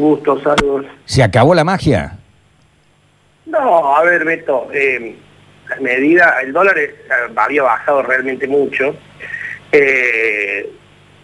[0.00, 0.84] Gusto, saludos.
[1.06, 2.18] ¿Se acabó la magia?
[3.46, 5.16] No, a ver, Beto, eh,
[5.70, 6.90] las medidas, el dólar es-
[7.34, 8.94] había bajado realmente mucho.
[9.72, 10.70] Eh,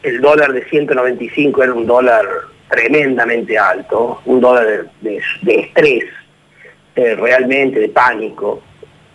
[0.03, 2.25] el dólar de 195 era un dólar
[2.71, 6.05] tremendamente alto, un dólar de, de- de estrés,
[6.97, 8.63] eh, realmente, de pánico.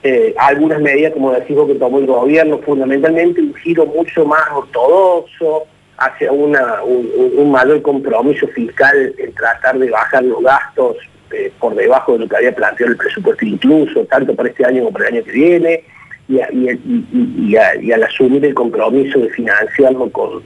[0.04, 5.64] Eh, algunas medidas, como decimos, que tomó el gobierno, fundamentalmente un giro mucho más ortodoxo,
[5.98, 6.56] hacia un,
[6.86, 10.98] un- mayor compromiso fiscal en tratar de bajar los gastos
[11.32, 14.80] eh, por debajo de lo que había planteado el presupuesto incluso, tanto para este año
[14.84, 15.84] como para el año que viene,
[16.30, 20.44] y, al asumir el compromiso de financiarlo con,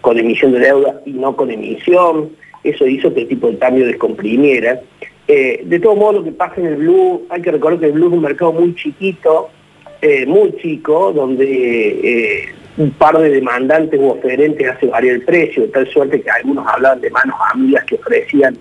[0.00, 2.30] con emisión de deuda y no con emisión,
[2.62, 4.80] eso hizo que el tipo de cambio descomprimiera.
[5.26, 7.92] Eh, de todo modo, lo que pasa en el Blue, hay que recordar que el
[7.92, 9.50] Blue es un mercado muy chiquito,
[10.02, 15.68] eh, muy chico, donde un par de demandantes u oferentes hace variar el precio, de
[15.68, 18.56] tal suerte que algunos hablaban de manos amigas que ofrecían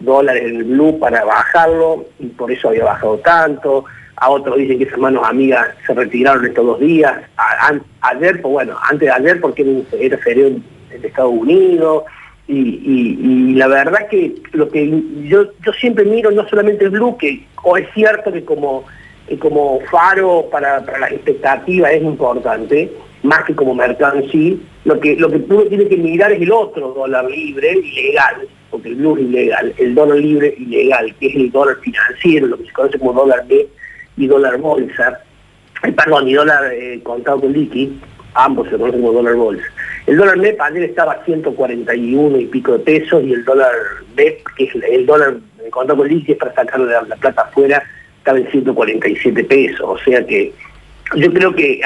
[0.00, 3.84] dólares en el Blue para bajarlo, y por eso había bajado tanto.
[4.16, 7.14] A otros dicen que esas manos amigas se retiraron estos dos días.
[7.36, 10.64] A- ayer, pues bueno, antes de ayer porque era, feriado en,
[11.04, 12.04] Estados Unidos.
[12.46, 17.44] Y la verdad que lo que yo, yo siempre miro no solamente el Blue, que
[17.62, 18.84] o es cierto que como,
[19.28, 22.90] que como faro para, para las expectativas es importante,
[23.22, 26.40] más que como mercado en sí, lo que, lo que uno tiene que mirar es
[26.40, 31.34] el otro dólar libre, ilegal, porque el blue ilegal, el dólar libre ilegal, que es
[31.34, 33.66] el dólar financiero, lo que se conoce como dólar B
[34.16, 35.20] y dólar bolsa,
[35.84, 37.98] eh, perdón, y dólar eh, contado con liqui,
[38.34, 39.64] ambos se conocen como dólar bolsa.
[40.06, 43.72] El dólar MEP ayer estaba a 141 y pico de pesos y el dólar
[44.16, 45.34] MEP, que es el dólar
[45.70, 47.82] contado con liqui, es para sacarle la, la plata afuera,
[48.18, 50.52] estaba en 147 pesos, o sea que
[51.16, 51.80] yo creo que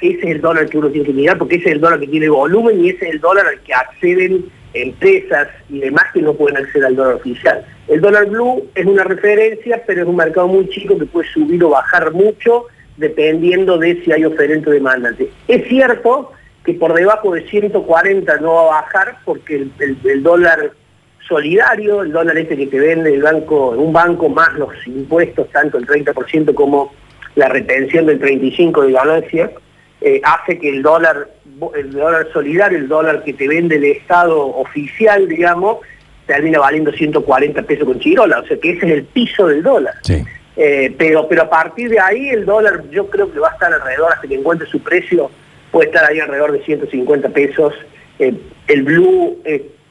[0.00, 2.06] ese es el dólar que uno tiene que mirar porque ese es el dólar que
[2.06, 6.34] tiene volumen y ese es el dólar al que acceden empresas y demás que no
[6.34, 7.64] pueden acceder al dólar oficial.
[7.88, 11.62] El dólar blue es una referencia, pero es un mercado muy chico que puede subir
[11.64, 15.30] o bajar mucho dependiendo de si hay oferente o demandante.
[15.48, 16.32] Es cierto
[16.64, 20.72] que por debajo de 140 no va a bajar porque el, dólar
[21.26, 25.86] solidario, el dólar ese que te vende el un banco más los impuestos, tanto el
[25.86, 26.92] 30% como
[27.34, 29.50] la retención del 35% de ganancia,
[30.00, 31.28] eh, hace que el dólar,
[31.76, 35.78] el dólar solidario, el dólar que te vende el Estado oficial, digamos,
[36.26, 39.94] termina valiendo 140 pesos con chirola, o sea que ese es el piso del dólar.
[40.02, 40.22] Sí.
[40.56, 43.72] Eh, pero, pero a partir de ahí el dólar yo creo que va a estar
[43.72, 45.30] alrededor, hasta que encuentre su precio,
[45.70, 47.72] puede estar ahí alrededor de 150 pesos.
[48.18, 48.34] Eh,
[48.66, 49.38] el blue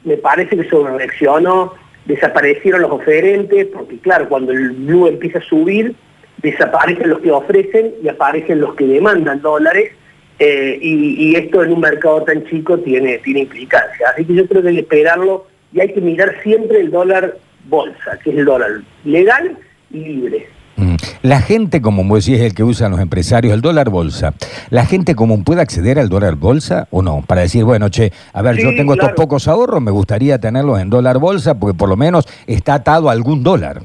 [0.04, 1.74] me parece que sobre reaccionó,
[2.04, 5.94] desaparecieron los oferentes, porque claro, cuando el blue empieza a subir,
[6.42, 9.92] desaparecen los que ofrecen y aparecen los que demandan dólares,
[10.38, 14.08] eh, y, y esto en un mercado tan chico tiene, tiene implicancia.
[14.12, 17.36] Así que yo creo que hay que esperarlo y hay que mirar siempre el dólar
[17.68, 18.70] bolsa, que es el dólar
[19.04, 19.56] legal
[19.90, 20.46] y libre.
[20.76, 20.96] Mm.
[21.22, 24.34] La gente común, vos decís, es el que usan los empresarios, el dólar bolsa.
[24.70, 27.22] ¿La gente común puede acceder al dólar bolsa o no?
[27.26, 29.10] Para decir, bueno, che, a ver, yo tengo claro.
[29.10, 33.08] estos pocos ahorros, me gustaría tenerlos en dólar bolsa porque por lo menos está atado
[33.08, 33.82] a algún dólar.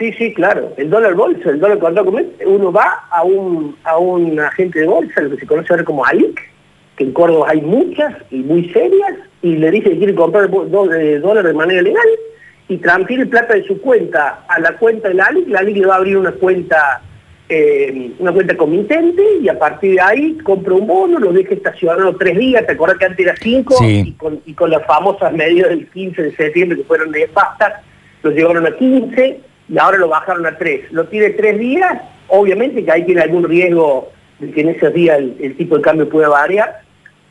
[0.00, 0.72] Sí, sí, claro.
[0.78, 4.80] El dólar bolsa, el dólar contado con mes, uno va a un, a un agente
[4.80, 6.40] de bolsa, lo que se conoce ahora como ALIC,
[6.96, 11.18] que en Córdoba hay muchas y muy serias, y le dice que quiere comprar eh,
[11.18, 12.08] dólar de manera legal,
[12.68, 15.86] y transfiere plata de su cuenta a la cuenta de la ALIC, la ALIC le
[15.86, 17.02] va a abrir una cuenta
[17.50, 22.16] eh, una cuenta comitente y a partir de ahí compra un bono, lo deja estacionado
[22.16, 24.04] tres días, te acuerdas que antes era cinco, Sí.
[24.06, 27.82] y, con, y con las famosas medidas del 15 de septiembre que fueron nefastas,
[28.22, 30.92] lo llevaron a 15 y ahora lo bajaron a 3.
[30.92, 34.10] Lo tiene tres días, obviamente que ahí tiene algún riesgo
[34.40, 36.80] de que en esos días el, el tipo de cambio pueda variar,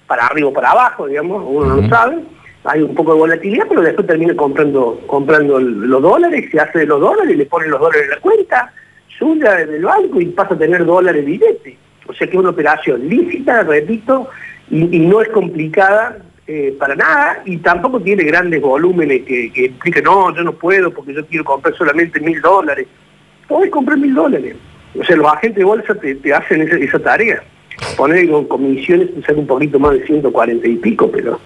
[0.07, 2.19] para arriba o para abajo, digamos, uno no lo sabe.
[2.63, 6.85] Hay un poco de volatilidad, pero después termina comprando comprando los dólares, se hace de
[6.85, 8.73] los dólares, le pone los dólares en la cuenta
[9.17, 11.77] suya del banco y pasa a tener dólares billetes.
[12.07, 14.29] O sea que es una operación lícita, repito,
[14.69, 16.17] y, y no es complicada
[16.51, 21.13] eh, para nada, y tampoco tiene grandes volúmenes que, que no, yo no puedo porque
[21.13, 22.87] yo quiero comprar solamente mil dólares.
[23.47, 24.55] Podés comprar mil dólares.
[24.99, 27.43] O sea, los agentes de bolsa te, hacen esa, tarea.
[27.95, 31.39] Poner con comisiones sale un poquito más de 140 y pico, pero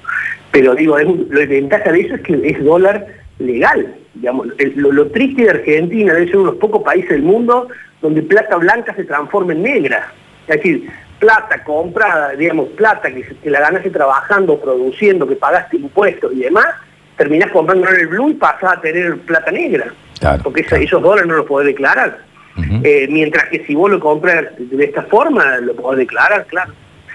[0.52, 3.06] pero digo, es un- la ventaja de eso es que es dólar
[3.40, 3.96] legal.
[4.14, 7.68] Digamos, lo triste de Argentina debe ser uno de los pocos países del mundo
[8.02, 10.14] donde plata blanca se transforma en negra.
[10.48, 16.34] Es decir, plata comprada, digamos, plata que, que la ganaste trabajando, produciendo, que pagaste impuestos
[16.34, 16.68] y demás,
[17.18, 19.94] terminás comprando en el blue y pasás a tener plata negra.
[20.20, 20.84] Claro, porque claro.
[20.84, 22.20] esos dólares no los podés declarar.
[22.84, 26.72] Eh, mientras que si vos lo compras de esta forma, lo podés declarar, claro.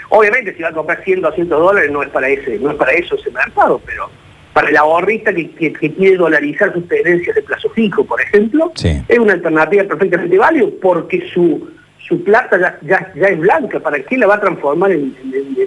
[0.08, 2.92] Obviamente si vas a comprar 100, 200 dólares no es para ese, no es para
[2.92, 4.10] eso ese mercado, pero
[4.52, 9.34] para el ahorrista que, quiere dolarizar sus tenencias de plazo fijo, por ejemplo, es una
[9.34, 11.68] alternativa perfectamente válida porque su,
[12.08, 15.14] su plata ya, ya, es blanca, ¿para qué la va a transformar en,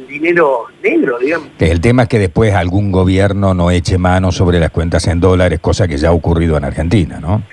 [0.08, 1.50] dinero negro, digamos?
[1.60, 5.60] El tema es que después algún gobierno no eche mano sobre las cuentas en dólares,
[5.60, 7.44] cosa que ya ha ocurrido en Argentina, ¿no?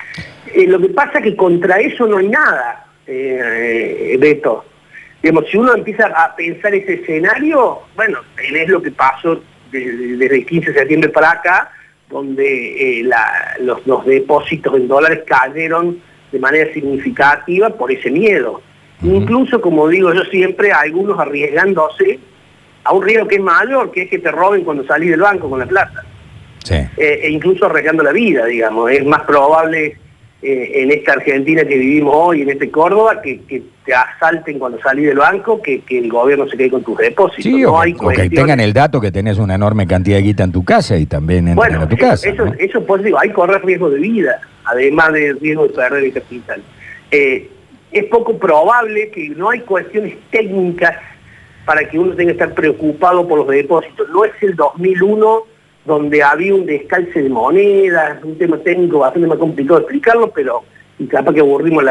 [0.54, 4.64] Eh, lo que pasa es que contra eso no hay nada, eh, Beto.
[5.22, 9.40] Digamos, si uno empieza a pensar ese escenario, bueno, es lo que pasó
[9.70, 11.70] desde, el 15 de septiembre para acá,
[12.08, 13.10] donde eh,
[13.60, 16.00] los, depósitos en dólares cayeron
[16.32, 18.62] de manera significativa por ese miedo.
[19.02, 22.18] Incluso, como digo yo siempre, algunos arriesgándose
[22.84, 25.48] a un riesgo que es mayor, que es que te roben cuando salís del banco
[25.48, 26.04] con la plata.
[26.70, 28.90] Eh, e incluso arriesgando la vida, digamos.
[28.90, 29.96] Es más probable
[30.42, 35.06] eh, en esta Argentina que vivimos hoy, en este Córdoba, que, te asalten cuando salís
[35.06, 37.42] del banco, que, el gobierno se quede con tus depósitos.
[37.42, 37.80] Sí, o,
[38.10, 41.06] que tengan el dato que tenés una enorme cantidad de guita en tu casa y
[41.06, 41.56] también en,
[41.88, 42.28] tu casa.
[42.28, 46.04] Eso, eso pues digo, hay que correr riesgo de vida, además del riesgo de perder
[46.04, 46.62] el capital.
[47.10, 47.50] Eh,
[47.92, 50.96] es poco probable que no hay cuestiones técnicas
[51.64, 54.08] para que uno tenga que estar preocupado por los depósitos.
[54.10, 55.42] No es el 2001
[55.84, 60.62] donde había un descalce de monedas, un tema técnico bastante más complicado de explicarlo, pero
[60.98, 61.84] y capaz que aburrimos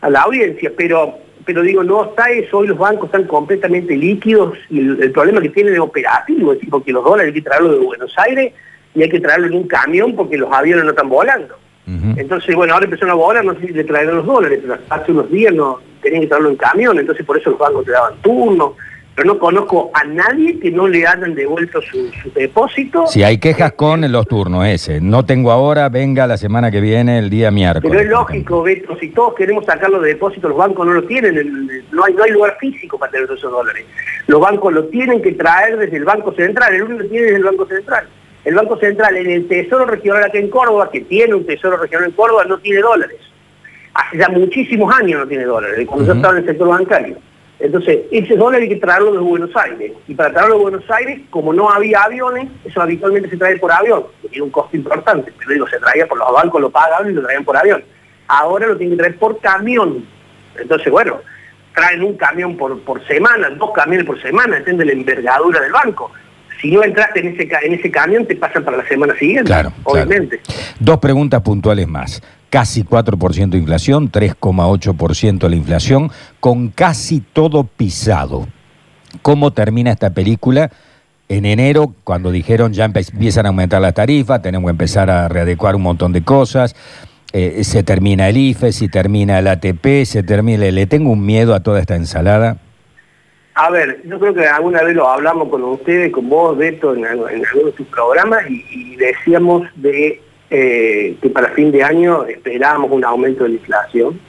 [0.00, 4.56] a la audiencia, pero pero digo, no está eso, hoy los bancos están completamente líquidos
[4.70, 7.72] y el, problema que tienen es operativo, es decir, porque los dólares hay que traerlos
[7.72, 8.52] de Buenos Aires
[8.94, 11.56] y hay que traerlo en un camión porque los aviones no están volando.
[11.86, 15.12] Entonces, bueno, ahora empezaron a volar, no sé si le traerán los dólares, pero hace
[15.12, 18.14] unos días no tenían que traerlo en camión, entonces por eso los bancos te daban
[18.22, 18.72] turnos.
[19.14, 23.06] Pero no conozco a nadie que no le hayan devuelto su, depósito.
[23.06, 27.20] Si hay quejas con los turnos ese, no tengo ahora, venga la semana que viene,
[27.20, 27.88] el día miércoles.
[27.88, 31.68] Pero es lógico, Beto, si todos queremos sacar los depósitos, los bancos no lo tienen,
[31.92, 33.84] no, hay, no hay lugar físico para tener esos dólares.
[34.26, 37.34] Los bancos lo tienen que traer desde el Banco Central, el único que tiene es
[37.34, 38.08] el Banco Central
[38.44, 42.08] el Banco Central en el Tesoro Regional aquí en Córdoba, que tiene un Tesoro Regional
[42.08, 43.18] en Córdoba, no tiene dólares.
[43.94, 47.16] Hace ya muchísimos años no tiene dólares, cuando yo estaba en el sector bancario.
[47.60, 49.92] Entonces, ese dólar hay que traerlo de Buenos Aires.
[50.08, 53.72] Y para traerlo de Buenos Aires, como no había aviones, eso habitualmente se trae por
[53.72, 55.32] avión, que tiene un costo importante.
[55.38, 57.82] Pero digo, se traía por los bancos, lo pagaban y lo traían por avión.
[58.26, 60.04] Ahora lo tienen que traer por camión.
[60.58, 61.20] Entonces, bueno,
[61.74, 66.10] traen un camión por, por semana, dos camiones por semana, entiende la envergadura del banco
[66.64, 69.70] si no entraste en ese, en ese camión, te pasan para la semana siguiente, claro,
[69.82, 70.40] obviamente.
[70.80, 72.22] Dos preguntas puntuales más.
[72.48, 78.48] Casi 4% de inflación, 3,8% la inflación, con casi todo pisado.
[79.20, 80.70] ¿Cómo termina esta película?
[81.28, 85.76] En enero, cuando dijeron ya empiezan a aumentar las tarifas, tenemos que empezar a readecuar
[85.76, 86.74] un montón de cosas.
[87.34, 90.64] Eh, se termina el IFE, se termina el ATP, se termina.
[90.64, 92.58] Le tengo un miedo a toda esta ensalada.
[93.56, 97.04] A ver, yo creo que alguna vez lo hablamos con ustedes, con vos, Beto, en,
[97.04, 100.20] en algunos de tus programas y, decíamos de
[100.50, 104.20] eh, que para fin de año esperábamos un aumento de la inflación.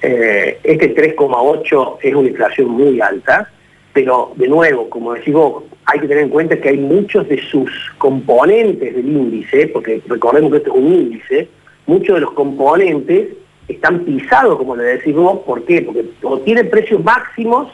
[0.00, 3.50] Eh, este 3,8 es una inflación muy alta,
[3.92, 7.42] pero de nuevo, como decís vos, hay que tener en cuenta que hay muchos de
[7.42, 11.48] sus componentes del índice, porque recordemos que esto es un índice,
[11.86, 13.28] muchos de los componentes
[13.68, 15.82] están pisados, como le decís vos, ¿por qué?
[15.82, 17.68] Porque o tienen precios máximos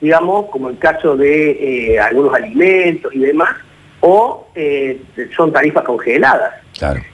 [0.00, 3.50] digamos, como el caso de eh, algunos alimentos y demás,
[4.00, 5.00] o eh,
[5.36, 6.54] son tarifas congeladas.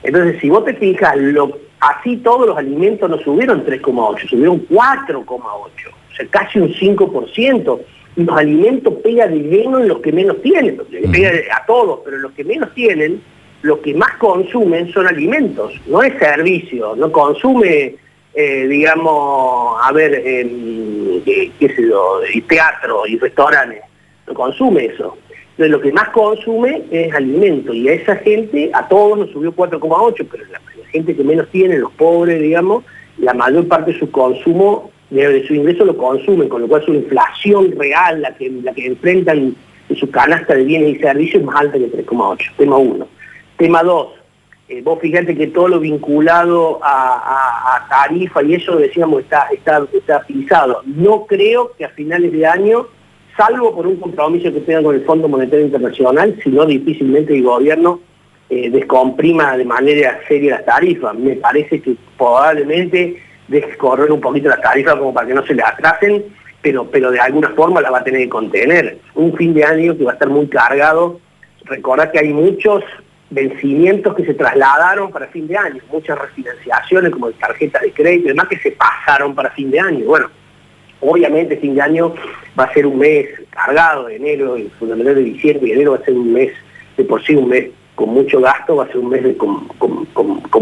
[0.03, 5.23] Entonces, si vos te fijas, lo, así todos los alimentos no subieron 3,8, subieron 4,8,
[5.37, 7.79] o sea, casi un 5%.
[8.15, 10.79] Y los alimentos pegan de lleno en los que menos tienen,
[11.11, 13.21] pega a todos, pero los que menos tienen,
[13.61, 17.95] los que más consumen son alimentos, no es servicio, no consume
[18.33, 23.81] eh, digamos, a ver, qué, sé yo, y teatro y restaurantes,
[24.27, 25.17] no consume eso.
[25.57, 29.51] Entonces lo que más consume es alimento y a esa gente, a todos nos subió
[29.55, 32.83] 4,8, pero la, gente que menos tiene, los pobres, digamos,
[33.17, 36.93] la mayor parte de su consumo, de, su ingreso lo consumen, con lo cual su
[36.93, 39.55] inflación real, la que, la que enfrentan
[39.89, 43.07] en su canasta de bienes y servicios es más alta que 3,8, tema uno.
[43.57, 44.09] Tema dos,
[44.69, 50.21] eh, vos fíjate que todo lo vinculado a, tarifa y eso, decíamos, está, está, está
[50.23, 50.81] pisado.
[50.85, 52.87] No creo que a finales de año,
[53.37, 58.01] salvo por un compromiso que tenga con el Fondo Monetario Internacional, sino difícilmente el gobierno
[58.49, 61.15] eh, descomprima de manera seria las tarifas.
[61.15, 65.53] Me parece que probablemente deje correr un poquito las tarifas como para que no se
[65.53, 66.25] le atrasen,
[66.61, 68.99] pero, pero de alguna forma la va a tener que contener.
[69.15, 71.21] Un fin de año que va a estar muy cargado.
[71.63, 72.83] Recordad que hay muchos
[73.29, 78.25] vencimientos que se trasladaron para fin de año, muchas refinanciaciones como de tarjetas de crédito
[78.25, 80.05] y demás que se pasaron para fin de año.
[80.05, 80.29] Bueno,
[81.01, 82.13] obviamente fin de año
[82.57, 85.97] va a ser un mes cargado de enero y fundamentalmente de diciembre y enero va
[85.97, 86.51] a ser un mes
[86.95, 89.67] de por sí un mes con mucho gasto, va a ser un mes con,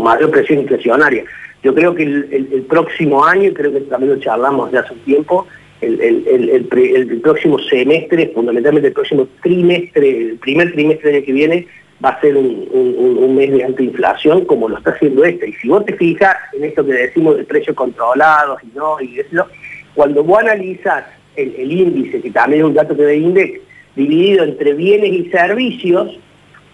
[0.04, 1.24] mayor presión inflacionaria.
[1.64, 5.48] Yo creo que el, próximo año, creo que también lo charlamos ya hace un tiempo,
[5.82, 11.68] el, próximo semestre, fundamentalmente el próximo trimestre, el primer trimestre del que viene,
[12.04, 15.50] va a ser un, mes de alta inflación como lo está haciendo este.
[15.50, 19.20] Y si vos te fijas en esto que decimos de precios controlados y no, y
[19.20, 19.48] eso,
[19.94, 23.60] cuando vos analizas el, índice, que también es un dato que de INDEX,
[23.96, 26.18] dividido entre bienes y servicios,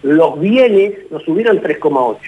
[0.02, 2.18] los bienes nos subieron 3,8.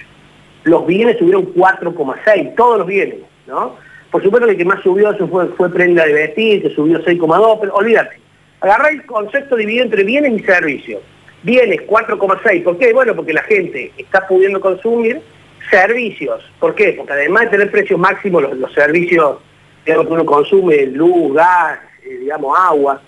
[0.63, 3.75] Los bienes subieron 4,6, todos los bienes, ¿no?
[4.09, 7.03] Por supuesto que el que más subió eso fue, fue prenda de vestir, que subió
[7.03, 8.17] 6,2, pero olvídate.
[8.61, 11.01] Agarrá el concepto dividido entre bienes y servicios.
[11.45, 12.91] Bienes 4,6, ¿por qué?
[12.91, 15.21] Bueno, porque la gente está pudiendo consumir
[15.69, 16.43] servicios.
[16.59, 16.93] ¿Por qué?
[16.93, 19.37] Porque además de tener precios máximos, los, servicios
[19.85, 22.99] que uno consume, luz, gas, eh, digamos, agua,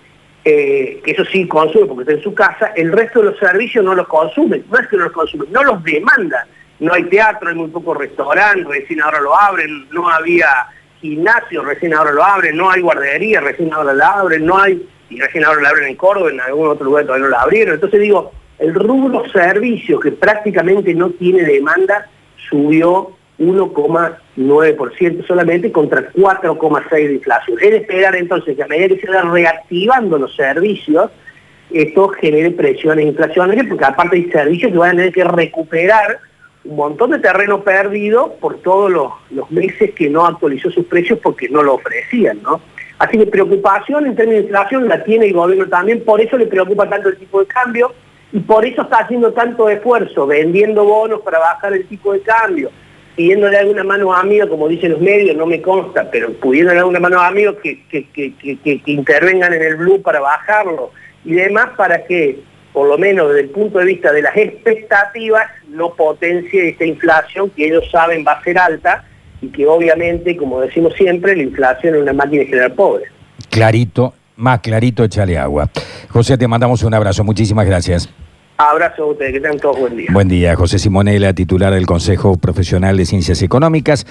[0.46, 3.84] eh, que eso sí consume porque está en su casa, el resto de los servicios
[3.84, 6.48] no los consumen, no es que no los consumen, no los demandan.
[6.80, 10.68] No hay teatro, hay muy pocos restaurantes, recién ahora lo abren, no había
[11.02, 15.20] gimnasio, recién ahora lo abren, no hay guardería, recién ahora lo abren, no hay, y
[15.20, 17.76] recién ahora lo abren en Córdoba, en algún otro lugar todavía no lo abrieron.
[17.76, 22.10] Entonces digo, el rubro servicio que prácticamente no tiene demanda
[22.50, 27.58] subió 1,9% solamente contra 4,6% de inflación.
[27.62, 31.12] Es esperar entonces que a medida que se van reactivando los servicios,
[31.72, 36.20] esto genere presiones inflacionarias, porque aparte hay servicios que van a tener que recuperar
[36.64, 41.48] un montón de terreno perdido por todos los, meses que no actualizó sus precios porque
[41.48, 42.60] no lo ofrecían, ¿no?
[43.00, 46.48] Así que preocupación en términos de inflación la tiene el gobierno también, por eso le
[46.48, 47.94] preocupa tanto el tipo de cambio
[48.32, 52.72] y por eso está haciendo tanto esfuerzo, vendiendo bonos para bajar el tipo de cambio,
[53.16, 57.00] pidiéndole alguna mano a amigos, como dicen los medios, no me consta, pero pudiéndole alguna
[57.00, 60.92] mano a amigos que, que, intervengan en el blue para bajarlo
[61.24, 62.40] y demás para que,
[62.74, 67.52] por lo menos desde el punto de vista de las expectativas, no potencie esta inflación
[67.52, 69.07] que ellos saben va a ser alta
[69.42, 73.06] y que obviamente, como decimos siempre, la inflación es una máquina de generar pobre.
[73.50, 75.70] Clarito, más clarito, échale agua.
[76.10, 78.10] José, te mandamos un abrazo, muchísimas gracias.
[78.60, 80.08] Abrazo a ustedes, que tengan todos buen día.
[80.12, 84.04] Buen día, José Simonela, titular del Consejo Profesional de Ciencias Económicas.